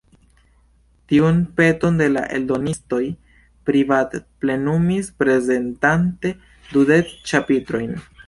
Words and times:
Tiun 1.11 1.35
peton 1.59 1.99
de 2.01 2.07
la 2.13 2.23
eldonistoj 2.37 3.01
Privat 3.69 4.15
plenumis 4.45 5.13
prezentante 5.23 6.35
dudek 6.73 7.13
ĉapitrojn. 7.33 7.95